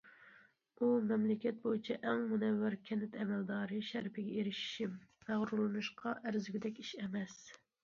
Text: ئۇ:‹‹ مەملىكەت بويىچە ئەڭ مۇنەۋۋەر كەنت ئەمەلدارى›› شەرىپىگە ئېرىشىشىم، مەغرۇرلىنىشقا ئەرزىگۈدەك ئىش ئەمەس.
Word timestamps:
ئۇ:‹‹ 0.77 0.87
مەملىكەت 1.09 1.59
بويىچە 1.65 1.97
ئەڭ 2.11 2.23
مۇنەۋۋەر 2.31 2.77
كەنت 2.89 3.19
ئەمەلدارى›› 3.21 3.79
شەرىپىگە 3.91 4.35
ئېرىشىشىم، 4.41 4.99
مەغرۇرلىنىشقا 5.31 6.17
ئەرزىگۈدەك 6.19 6.85
ئىش 6.87 6.99
ئەمەس. 7.07 7.41